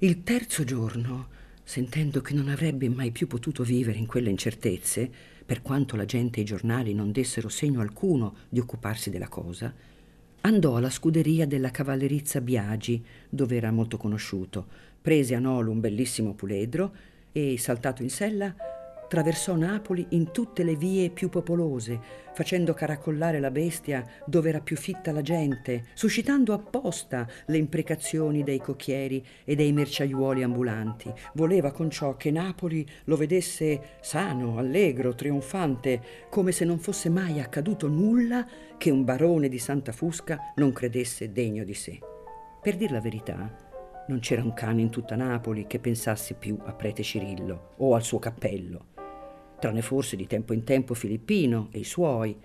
Il 0.00 0.24
terzo 0.24 0.62
giorno, 0.62 1.28
sentendo 1.64 2.20
che 2.20 2.34
non 2.34 2.48
avrebbe 2.48 2.86
mai 2.90 3.12
più 3.12 3.26
potuto 3.26 3.62
vivere 3.62 3.96
in 3.96 4.04
quelle 4.04 4.28
incertezze, 4.28 5.10
per 5.46 5.62
quanto 5.62 5.96
la 5.96 6.04
gente 6.04 6.38
e 6.38 6.42
i 6.42 6.44
giornali 6.44 6.92
non 6.92 7.12
dessero 7.12 7.48
segno 7.48 7.80
alcuno 7.80 8.34
di 8.50 8.58
occuparsi 8.58 9.08
della 9.08 9.28
cosa, 9.28 9.72
andò 10.42 10.76
alla 10.76 10.90
scuderia 10.90 11.46
della 11.46 11.70
cavallerizza 11.70 12.42
Biagi, 12.42 13.02
dove 13.30 13.56
era 13.56 13.70
molto 13.70 13.96
conosciuto, 13.96 14.66
prese 15.00 15.34
a 15.34 15.38
Nolo 15.38 15.70
un 15.70 15.80
bellissimo 15.80 16.34
puledro 16.34 16.92
e, 17.32 17.56
saltato 17.56 18.02
in 18.02 18.10
sella, 18.10 18.54
Traversò 19.08 19.54
Napoli 19.54 20.04
in 20.10 20.32
tutte 20.32 20.64
le 20.64 20.74
vie 20.74 21.10
più 21.10 21.28
popolose, 21.28 22.00
facendo 22.34 22.74
caracollare 22.74 23.38
la 23.38 23.52
bestia 23.52 24.04
dove 24.26 24.48
era 24.48 24.60
più 24.60 24.76
fitta 24.76 25.12
la 25.12 25.22
gente, 25.22 25.84
suscitando 25.94 26.52
apposta 26.52 27.24
le 27.46 27.56
imprecazioni 27.56 28.42
dei 28.42 28.58
cocchieri 28.58 29.24
e 29.44 29.54
dei 29.54 29.72
merciaiuoli 29.72 30.42
ambulanti. 30.42 31.12
Voleva 31.34 31.70
con 31.70 31.88
ciò 31.88 32.16
che 32.16 32.32
Napoli 32.32 32.84
lo 33.04 33.16
vedesse 33.16 33.80
sano, 34.00 34.58
allegro, 34.58 35.14
trionfante, 35.14 36.02
come 36.28 36.50
se 36.50 36.64
non 36.64 36.80
fosse 36.80 37.08
mai 37.08 37.40
accaduto 37.40 37.86
nulla 37.86 38.44
che 38.76 38.90
un 38.90 39.04
barone 39.04 39.48
di 39.48 39.58
Santa 39.60 39.92
Fusca 39.92 40.52
non 40.56 40.72
credesse 40.72 41.30
degno 41.30 41.62
di 41.62 41.74
sé. 41.74 42.00
Per 42.60 42.76
dir 42.76 42.90
la 42.90 43.00
verità, 43.00 43.54
non 44.08 44.18
c'era 44.18 44.42
un 44.42 44.52
cane 44.52 44.80
in 44.80 44.90
tutta 44.90 45.14
Napoli 45.14 45.68
che 45.68 45.78
pensasse 45.78 46.34
più 46.34 46.58
a 46.64 46.72
prete 46.72 47.04
Cirillo 47.04 47.74
o 47.76 47.94
al 47.94 48.02
suo 48.02 48.18
cappello 48.18 48.94
tranne 49.58 49.82
forse 49.82 50.16
di 50.16 50.26
tempo 50.26 50.52
in 50.52 50.64
tempo 50.64 50.94
Filippino 50.94 51.68
e 51.70 51.80
i 51.80 51.84
suoi, 51.84 52.36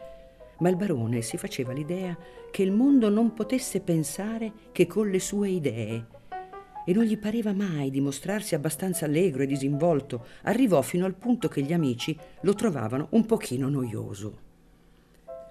ma 0.59 0.69
il 0.69 0.75
barone 0.75 1.21
si 1.21 1.37
faceva 1.37 1.73
l'idea 1.73 2.17
che 2.51 2.63
il 2.63 2.71
mondo 2.71 3.09
non 3.09 3.33
potesse 3.33 3.81
pensare 3.81 4.51
che 4.71 4.87
con 4.87 5.09
le 5.09 5.19
sue 5.19 5.49
idee 5.49 6.05
e 6.85 6.93
non 6.93 7.03
gli 7.03 7.17
pareva 7.17 7.53
mai 7.53 7.89
di 7.89 8.01
mostrarsi 8.01 8.55
abbastanza 8.55 9.05
allegro 9.05 9.43
e 9.43 9.47
disinvolto. 9.47 10.25
Arrivò 10.43 10.81
fino 10.81 11.05
al 11.05 11.15
punto 11.15 11.47
che 11.47 11.61
gli 11.61 11.73
amici 11.73 12.17
lo 12.41 12.53
trovavano 12.53 13.07
un 13.11 13.25
pochino 13.25 13.69
noioso. 13.69 14.49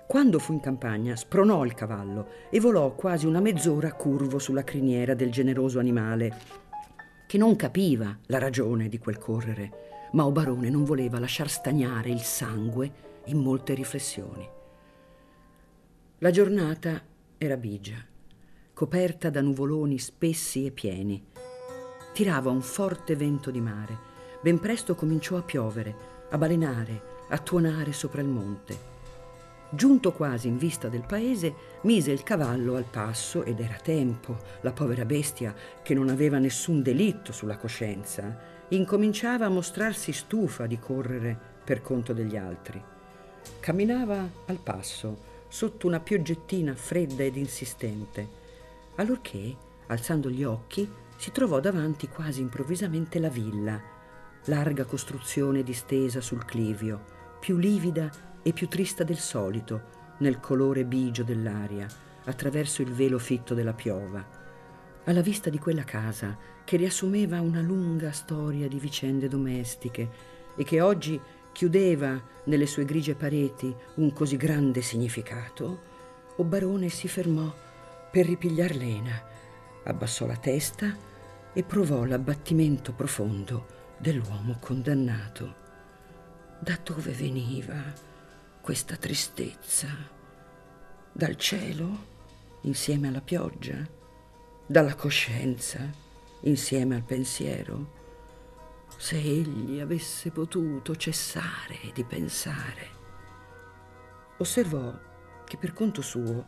Quando 0.06 0.40
fu 0.40 0.52
in 0.52 0.60
campagna, 0.60 1.14
spronò 1.14 1.64
il 1.64 1.74
cavallo 1.74 2.26
e 2.50 2.58
volò 2.58 2.94
quasi 2.94 3.26
una 3.26 3.40
mezz'ora 3.40 3.92
curvo 3.92 4.40
sulla 4.40 4.64
criniera 4.64 5.14
del 5.14 5.30
generoso 5.30 5.78
animale, 5.78 6.36
che 7.28 7.38
non 7.38 7.54
capiva 7.54 8.18
la 8.26 8.38
ragione 8.38 8.88
di 8.88 8.98
quel 8.98 9.18
correre 9.18 9.89
ma 10.12 10.26
o 10.26 10.32
barone 10.32 10.70
non 10.70 10.84
voleva 10.84 11.18
lasciar 11.18 11.48
stagnare 11.48 12.10
il 12.10 12.20
sangue 12.20 12.92
in 13.26 13.38
molte 13.38 13.74
riflessioni. 13.74 14.48
La 16.18 16.30
giornata 16.30 17.02
era 17.38 17.56
bigia, 17.56 18.04
coperta 18.74 19.30
da 19.30 19.40
nuvoloni 19.40 19.98
spessi 19.98 20.66
e 20.66 20.70
pieni. 20.70 21.24
Tirava 22.12 22.50
un 22.50 22.60
forte 22.60 23.16
vento 23.16 23.50
di 23.50 23.60
mare. 23.60 24.08
Ben 24.42 24.58
presto 24.58 24.94
cominciò 24.94 25.36
a 25.36 25.42
piovere, 25.42 25.94
a 26.30 26.38
balenare, 26.38 27.02
a 27.28 27.38
tuonare 27.38 27.92
sopra 27.92 28.20
il 28.20 28.28
monte. 28.28 28.88
Giunto 29.72 30.12
quasi 30.12 30.48
in 30.48 30.58
vista 30.58 30.88
del 30.88 31.04
paese, 31.06 31.54
mise 31.82 32.10
il 32.10 32.24
cavallo 32.24 32.74
al 32.74 32.84
passo 32.84 33.44
ed 33.44 33.60
era 33.60 33.76
tempo. 33.76 34.36
La 34.62 34.72
povera 34.72 35.04
bestia, 35.04 35.54
che 35.82 35.94
non 35.94 36.08
aveva 36.08 36.38
nessun 36.38 36.82
delitto 36.82 37.30
sulla 37.30 37.56
coscienza, 37.56 38.59
incominciava 38.70 39.46
a 39.46 39.50
mostrarsi 39.50 40.12
stufa 40.12 40.66
di 40.66 40.78
correre 40.78 41.38
per 41.64 41.82
conto 41.82 42.12
degli 42.12 42.36
altri. 42.36 42.82
Camminava 43.58 44.28
al 44.46 44.58
passo, 44.58 45.28
sotto 45.48 45.86
una 45.86 45.98
pioggettina 45.98 46.74
fredda 46.74 47.24
ed 47.24 47.36
insistente, 47.36 48.28
allorché, 48.96 49.56
alzando 49.88 50.30
gli 50.30 50.44
occhi, 50.44 50.88
si 51.16 51.32
trovò 51.32 51.58
davanti 51.58 52.08
quasi 52.08 52.40
improvvisamente 52.40 53.18
la 53.18 53.28
villa, 53.28 53.80
larga 54.44 54.84
costruzione 54.84 55.62
distesa 55.62 56.20
sul 56.20 56.44
clivio, 56.44 57.18
più 57.40 57.56
livida 57.56 58.10
e 58.42 58.52
più 58.52 58.68
trista 58.68 59.02
del 59.02 59.18
solito, 59.18 59.98
nel 60.18 60.38
colore 60.38 60.84
bigio 60.84 61.24
dell'aria, 61.24 61.86
attraverso 62.24 62.82
il 62.82 62.92
velo 62.92 63.18
fitto 63.18 63.54
della 63.54 63.74
piova 63.74 64.39
alla 65.04 65.22
vista 65.22 65.50
di 65.50 65.58
quella 65.58 65.84
casa 65.84 66.36
che 66.64 66.76
riassumeva 66.76 67.40
una 67.40 67.60
lunga 67.60 68.12
storia 68.12 68.68
di 68.68 68.78
vicende 68.78 69.28
domestiche 69.28 70.08
e 70.56 70.64
che 70.64 70.80
oggi 70.80 71.20
chiudeva 71.52 72.20
nelle 72.44 72.66
sue 72.66 72.84
grigie 72.84 73.14
pareti 73.14 73.74
un 73.96 74.12
così 74.12 74.36
grande 74.36 74.82
significato, 74.82 75.88
o 76.36 76.44
barone 76.44 76.88
si 76.88 77.08
fermò 77.08 77.52
per 78.10 78.26
ripigliar 78.26 78.74
Lena, 78.74 79.22
abbassò 79.84 80.26
la 80.26 80.36
testa 80.36 80.96
e 81.52 81.62
provò 81.64 82.04
l'abbattimento 82.04 82.92
profondo 82.92 83.66
dell'uomo 83.98 84.56
condannato. 84.60 85.54
Da 86.60 86.78
dove 86.82 87.12
veniva 87.12 87.82
questa 88.60 88.96
tristezza? 88.96 89.88
Dal 91.12 91.36
cielo, 91.36 92.06
insieme 92.62 93.08
alla 93.08 93.20
pioggia? 93.20 93.98
Dalla 94.70 94.94
coscienza 94.94 95.80
insieme 96.42 96.94
al 96.94 97.02
pensiero, 97.02 97.98
se 98.96 99.16
egli 99.16 99.80
avesse 99.80 100.30
potuto 100.30 100.94
cessare 100.94 101.90
di 101.92 102.04
pensare. 102.04 102.86
Osservò 104.36 104.96
che 105.44 105.56
per 105.56 105.72
conto 105.72 106.02
suo 106.02 106.44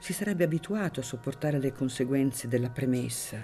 si 0.00 0.12
sarebbe 0.12 0.42
abituato 0.42 0.98
a 0.98 1.04
sopportare 1.04 1.60
le 1.60 1.72
conseguenze 1.72 2.48
della 2.48 2.70
premessa, 2.70 3.38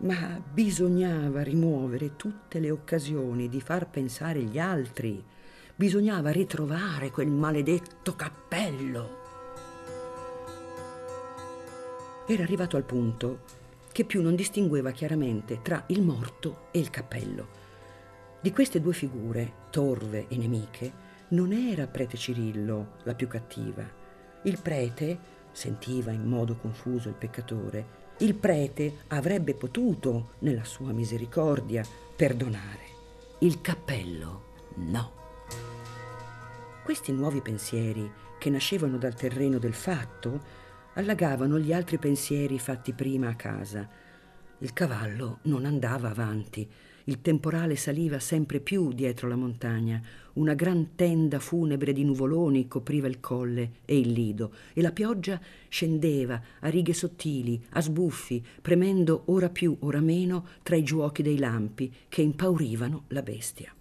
ma 0.00 0.38
bisognava 0.52 1.42
rimuovere 1.42 2.16
tutte 2.16 2.58
le 2.58 2.70
occasioni 2.70 3.48
di 3.48 3.62
far 3.62 3.88
pensare 3.88 4.42
gli 4.42 4.58
altri, 4.58 5.24
bisognava 5.74 6.30
ritrovare 6.32 7.10
quel 7.10 7.30
maledetto 7.30 8.14
cappello. 8.14 9.24
Era 12.28 12.42
arrivato 12.42 12.76
al 12.76 12.82
punto 12.82 13.40
che 13.92 14.04
più 14.04 14.20
non 14.20 14.34
distingueva 14.34 14.90
chiaramente 14.90 15.62
tra 15.62 15.84
il 15.88 16.02
morto 16.02 16.66
e 16.72 16.80
il 16.80 16.90
cappello. 16.90 17.46
Di 18.40 18.50
queste 18.50 18.80
due 18.80 18.92
figure, 18.92 19.52
torve 19.70 20.26
e 20.28 20.36
nemiche, 20.36 21.04
non 21.28 21.52
era 21.52 21.86
prete 21.86 22.16
Cirillo 22.16 22.96
la 23.04 23.14
più 23.14 23.28
cattiva. 23.28 23.84
Il 24.42 24.60
prete 24.60 25.18
sentiva 25.52 26.10
in 26.10 26.26
modo 26.26 26.56
confuso 26.56 27.08
il 27.08 27.14
peccatore, 27.14 28.04
il 28.18 28.34
prete 28.34 29.04
avrebbe 29.08 29.54
potuto, 29.54 30.30
nella 30.40 30.64
sua 30.64 30.90
misericordia, 30.90 31.84
perdonare. 32.16 32.84
Il 33.38 33.60
cappello 33.60 34.42
no. 34.76 35.12
Questi 36.82 37.12
nuovi 37.12 37.40
pensieri, 37.40 38.10
che 38.38 38.50
nascevano 38.50 38.96
dal 38.98 39.14
terreno 39.14 39.58
del 39.58 39.74
fatto, 39.74 40.64
allagavano 40.96 41.58
gli 41.58 41.72
altri 41.72 41.98
pensieri 41.98 42.58
fatti 42.58 42.92
prima 42.92 43.28
a 43.28 43.34
casa. 43.34 43.88
Il 44.58 44.72
cavallo 44.72 45.38
non 45.42 45.64
andava 45.64 46.10
avanti, 46.10 46.68
il 47.08 47.20
temporale 47.20 47.76
saliva 47.76 48.18
sempre 48.18 48.58
più 48.58 48.92
dietro 48.92 49.28
la 49.28 49.36
montagna, 49.36 50.02
una 50.34 50.54
gran 50.54 50.94
tenda 50.96 51.38
funebre 51.38 51.92
di 51.92 52.02
nuvoloni 52.02 52.66
copriva 52.66 53.06
il 53.06 53.20
colle 53.20 53.74
e 53.84 53.98
il 53.98 54.10
lido, 54.10 54.52
e 54.72 54.82
la 54.82 54.90
pioggia 54.90 55.40
scendeva 55.68 56.40
a 56.60 56.68
righe 56.68 56.94
sottili, 56.94 57.62
a 57.70 57.80
sbuffi, 57.80 58.44
premendo 58.60 59.22
ora 59.26 59.50
più, 59.50 59.76
ora 59.80 60.00
meno 60.00 60.46
tra 60.62 60.74
i 60.74 60.82
giuochi 60.82 61.22
dei 61.22 61.38
lampi 61.38 61.92
che 62.08 62.22
impaurivano 62.22 63.04
la 63.08 63.22
bestia. 63.22 63.72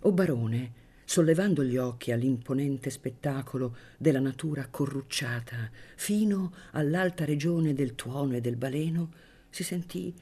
O 0.00 0.12
barone, 0.12 0.77
sollevando 1.08 1.64
gli 1.64 1.78
occhi 1.78 2.12
all'imponente 2.12 2.90
spettacolo 2.90 3.74
della 3.96 4.20
natura 4.20 4.68
corrucciata, 4.68 5.70
fino 5.96 6.52
all'alta 6.72 7.24
regione 7.24 7.72
del 7.72 7.94
tuono 7.94 8.36
e 8.36 8.42
del 8.42 8.56
baleno, 8.56 9.10
si 9.48 9.64
sentì 9.64 10.14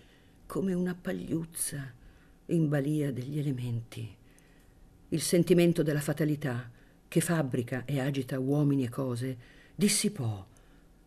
come 0.47 0.75
una 0.75 0.95
pagliuzza 0.95 1.93
in 2.47 2.69
balia 2.69 3.11
degli 3.11 3.37
elementi. 3.37 4.09
Il 5.09 5.21
sentimento 5.21 5.83
della 5.83 6.01
fatalità 6.01 6.71
che 7.09 7.21
fabbrica 7.21 7.85
e 7.85 7.99
agita 7.99 8.39
uomini 8.39 8.85
e 8.85 8.89
cose 8.89 9.37
dissipò 9.75 10.47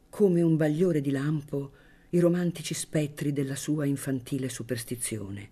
come 0.09 0.41
un 0.41 0.57
bagliore 0.57 0.99
di 0.99 1.11
lampo 1.11 1.71
i 2.09 2.19
romantici 2.19 2.73
spettri 2.73 3.31
della 3.31 3.55
sua 3.55 3.85
infantile 3.85 4.49
superstizione. 4.49 5.49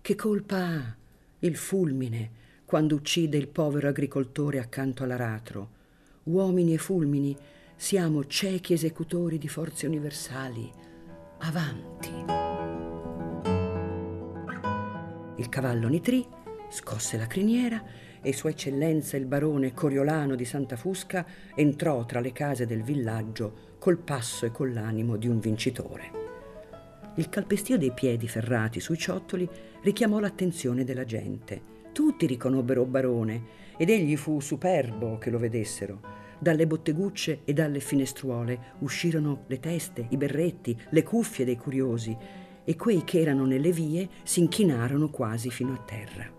Che 0.00 0.14
colpa 0.14 0.56
ha 0.56 0.96
il 1.40 1.54
fulmine 1.54 2.46
quando 2.68 2.96
uccide 2.96 3.38
il 3.38 3.48
povero 3.48 3.88
agricoltore 3.88 4.58
accanto 4.58 5.02
all'aratro? 5.02 5.70
Uomini 6.24 6.74
e 6.74 6.76
fulmini 6.76 7.34
siamo 7.74 8.26
ciechi 8.26 8.74
esecutori 8.74 9.38
di 9.38 9.48
forze 9.48 9.86
universali. 9.86 10.70
Avanti. 11.38 12.10
Il 15.36 15.48
cavallo 15.48 15.88
nitrì, 15.88 16.22
scosse 16.68 17.16
la 17.16 17.26
criniera 17.26 17.82
e 18.20 18.34
Sua 18.34 18.50
Eccellenza 18.50 19.16
il 19.16 19.24
barone 19.24 19.72
Coriolano 19.72 20.34
di 20.34 20.44
Santa 20.44 20.76
Fusca 20.76 21.24
entrò 21.54 22.04
tra 22.04 22.20
le 22.20 22.32
case 22.32 22.66
del 22.66 22.82
villaggio 22.82 23.76
col 23.78 23.96
passo 23.96 24.44
e 24.44 24.50
con 24.52 24.74
l'animo 24.74 25.16
di 25.16 25.26
un 25.26 25.38
vincitore. 25.38 26.10
Il 27.14 27.30
calpestio 27.30 27.78
dei 27.78 27.92
piedi 27.94 28.28
ferrati 28.28 28.78
sui 28.78 28.98
ciottoli 28.98 29.48
richiamò 29.80 30.18
l'attenzione 30.18 30.84
della 30.84 31.06
gente. 31.06 31.76
Tutti 31.92 32.26
riconobbero 32.26 32.84
Barone 32.84 33.42
ed 33.76 33.90
egli 33.90 34.16
fu 34.16 34.40
superbo 34.40 35.18
che 35.18 35.30
lo 35.30 35.38
vedessero. 35.38 36.00
Dalle 36.38 36.66
bottegucce 36.66 37.40
e 37.44 37.52
dalle 37.52 37.80
finestruole 37.80 38.74
uscirono 38.80 39.44
le 39.46 39.58
teste, 39.58 40.06
i 40.10 40.16
berretti, 40.16 40.78
le 40.90 41.02
cuffie 41.02 41.44
dei 41.44 41.56
curiosi 41.56 42.16
e 42.64 42.76
quei 42.76 43.02
che 43.02 43.20
erano 43.20 43.44
nelle 43.44 43.72
vie 43.72 44.08
si 44.22 44.40
inchinarono 44.40 45.10
quasi 45.10 45.50
fino 45.50 45.72
a 45.72 45.82
terra. 45.84 46.30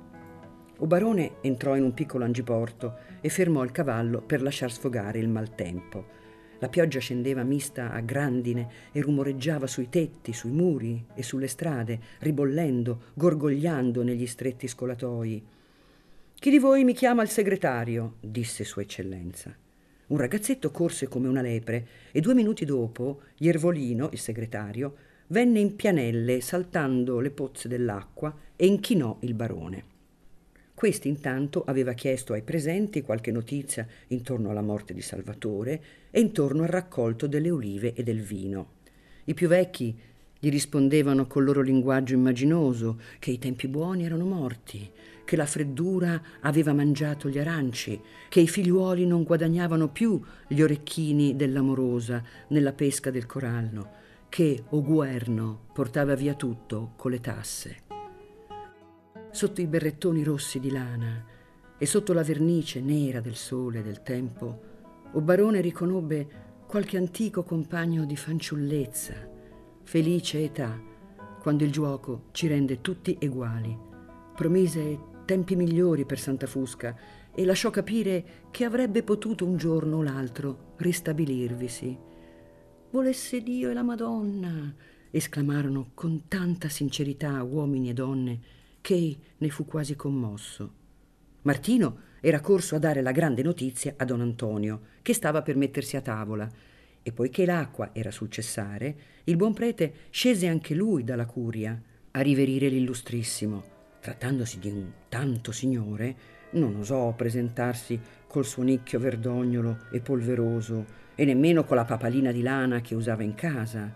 O 0.77 0.85
barone 0.85 1.37
entrò 1.41 1.75
in 1.75 1.83
un 1.83 1.93
piccolo 1.93 2.23
angiporto 2.23 2.95
e 3.19 3.27
fermò 3.27 3.63
il 3.63 3.71
cavallo 3.71 4.21
per 4.21 4.41
lasciar 4.41 4.71
sfogare 4.71 5.19
il 5.19 5.27
maltempo. 5.27 6.18
La 6.59 6.67
pioggia 6.67 6.99
scendeva 6.99 7.43
mista 7.43 7.91
a 7.91 8.01
grandine 8.01 8.67
e 8.91 9.01
rumoreggiava 9.01 9.65
sui 9.65 9.89
tetti, 9.89 10.33
sui 10.33 10.51
muri 10.51 11.05
e 11.15 11.23
sulle 11.23 11.47
strade, 11.47 11.99
ribollendo, 12.19 13.03
gorgogliando 13.13 14.03
negli 14.03 14.25
stretti 14.27 14.67
scolatoi. 14.67 15.43
Chi 16.35 16.49
di 16.49 16.59
voi 16.59 16.83
mi 16.83 16.93
chiama 16.93 17.21
il 17.21 17.29
segretario? 17.29 18.15
disse 18.19 18.63
Sua 18.63 18.81
Eccellenza. 18.81 19.55
Un 20.07 20.17
ragazzetto 20.17 20.71
corse 20.71 21.07
come 21.07 21.27
una 21.27 21.41
lepre 21.41 21.87
e 22.11 22.19
due 22.19 22.33
minuti 22.33 22.65
dopo 22.65 23.21
Iervolino, 23.37 24.09
il 24.11 24.19
segretario, 24.19 24.95
venne 25.27 25.59
in 25.59 25.75
pianelle 25.75 26.41
saltando 26.41 27.19
le 27.19 27.29
pozze 27.29 27.67
dell'acqua 27.67 28.35
e 28.55 28.65
inchinò 28.65 29.17
il 29.21 29.33
barone. 29.33 29.97
Questi 30.79 31.09
intanto 31.09 31.65
aveva 31.65 31.91
chiesto 31.91 32.31
ai 32.31 32.41
presenti 32.41 33.01
qualche 33.01 33.33
notizia 33.33 33.85
intorno 34.07 34.49
alla 34.49 34.61
morte 34.61 34.93
di 34.93 35.01
Salvatore 35.01 35.83
e 36.09 36.21
intorno 36.21 36.63
al 36.63 36.69
raccolto 36.69 37.27
delle 37.27 37.51
olive 37.51 37.93
e 37.93 38.01
del 38.01 38.21
vino. 38.21 38.75
I 39.25 39.33
più 39.33 39.49
vecchi 39.49 39.93
gli 40.39 40.49
rispondevano 40.49 41.27
col 41.27 41.43
loro 41.43 41.59
linguaggio 41.59 42.13
immaginoso 42.13 42.97
che 43.19 43.29
i 43.29 43.39
tempi 43.39 43.67
buoni 43.67 44.05
erano 44.05 44.23
morti, 44.23 44.89
che 45.25 45.35
la 45.35 45.45
freddura 45.45 46.23
aveva 46.39 46.71
mangiato 46.71 47.27
gli 47.27 47.39
aranci, 47.39 47.99
che 48.29 48.39
i 48.39 48.47
figliuoli 48.47 49.05
non 49.05 49.23
guadagnavano 49.23 49.89
più 49.89 50.23
gli 50.47 50.61
orecchini 50.61 51.35
dell'amorosa 51.35 52.23
nella 52.47 52.71
pesca 52.71 53.11
del 53.11 53.25
corallo, 53.25 53.89
che 54.29 54.63
Oguerno 54.69 55.59
portava 55.73 56.15
via 56.15 56.35
tutto 56.35 56.93
con 56.95 57.11
le 57.11 57.19
tasse. 57.19 57.88
Sotto 59.31 59.61
i 59.61 59.67
berrettoni 59.67 60.23
rossi 60.23 60.59
di 60.59 60.71
lana 60.71 61.25
e 61.77 61.85
sotto 61.85 62.13
la 62.13 62.23
vernice 62.23 62.81
nera 62.81 63.21
del 63.21 63.35
sole 63.35 63.79
e 63.79 63.83
del 63.83 64.01
tempo, 64.01 64.61
o 65.11 65.21
barone 65.21 65.61
riconobbe 65.61 66.27
qualche 66.67 66.97
antico 66.97 67.43
compagno 67.43 68.05
di 68.05 68.15
fanciullezza, 68.15 69.13
felice 69.83 70.43
età, 70.43 70.79
quando 71.41 71.63
il 71.63 71.71
giuoco 71.71 72.25
ci 72.31 72.47
rende 72.47 72.81
tutti 72.81 73.17
uguali. 73.21 73.77
Promise 74.35 74.99
tempi 75.25 75.55
migliori 75.55 76.05
per 76.05 76.19
Santa 76.19 76.47
Fusca 76.47 76.97
e 77.33 77.45
lasciò 77.45 77.69
capire 77.69 78.47
che 78.51 78.65
avrebbe 78.65 79.03
potuto 79.03 79.45
un 79.45 79.57
giorno 79.57 79.97
o 79.97 80.03
l'altro 80.03 80.73
ristabilirvisi 80.77 82.07
Volesse 82.91 83.43
Dio 83.43 83.69
e 83.69 83.73
la 83.73 83.83
Madonna, 83.83 84.73
esclamarono 85.11 85.91
con 85.93 86.23
tanta 86.27 86.69
sincerità 86.69 87.43
uomini 87.43 87.89
e 87.89 87.93
donne 87.93 88.39
che 88.81 89.17
ne 89.37 89.49
fu 89.49 89.65
quasi 89.65 89.95
commosso. 89.95 90.73
Martino 91.43 92.07
era 92.21 92.41
corso 92.41 92.75
a 92.75 92.79
dare 92.79 93.01
la 93.01 93.11
grande 93.11 93.41
notizia 93.41 93.93
a 93.97 94.05
don 94.05 94.21
Antonio, 94.21 94.81
che 95.01 95.13
stava 95.13 95.41
per 95.41 95.55
mettersi 95.55 95.95
a 95.95 96.01
tavola, 96.01 96.49
e 97.01 97.11
poiché 97.11 97.45
l'acqua 97.45 97.91
era 97.93 98.11
sul 98.11 98.29
cessare, 98.29 98.95
il 99.23 99.35
buon 99.35 99.53
prete 99.53 99.93
scese 100.09 100.47
anche 100.47 100.75
lui 100.75 101.03
dalla 101.03 101.25
curia 101.25 101.81
a 102.11 102.21
riverire 102.21 102.67
l'illustrissimo. 102.67 103.77
Trattandosi 104.01 104.59
di 104.59 104.69
un 104.69 104.91
tanto 105.07 105.51
signore, 105.51 106.37
non 106.51 106.75
osò 106.75 107.13
presentarsi 107.13 107.99
col 108.27 108.45
suo 108.45 108.63
nicchio 108.63 108.99
verdognolo 108.99 109.85
e 109.91 110.01
polveroso 110.01 110.85
e 111.15 111.25
nemmeno 111.25 111.63
con 111.63 111.77
la 111.77 111.85
papalina 111.85 112.31
di 112.31 112.41
lana 112.41 112.81
che 112.81 112.95
usava 112.95 113.23
in 113.23 113.35
casa, 113.35 113.91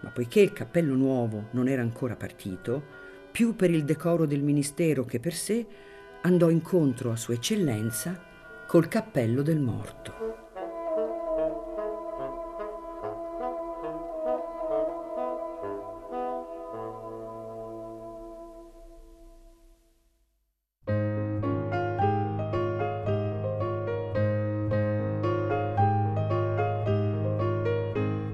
ma 0.00 0.10
poiché 0.10 0.40
il 0.40 0.52
cappello 0.52 0.94
nuovo 0.94 1.48
non 1.52 1.68
era 1.68 1.82
ancora 1.82 2.16
partito, 2.16 3.00
più 3.32 3.56
per 3.56 3.70
il 3.70 3.84
decoro 3.84 4.26
del 4.26 4.42
ministero 4.42 5.04
che 5.04 5.18
per 5.18 5.32
sé, 5.32 5.66
andò 6.20 6.50
incontro 6.50 7.10
a 7.10 7.16
Sua 7.16 7.34
Eccellenza 7.34 8.22
col 8.68 8.88
cappello 8.88 9.42
del 9.42 9.58
morto. 9.58 10.41